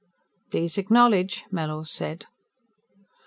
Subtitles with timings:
[0.49, 2.25] "Please acknowledge," Mellors said.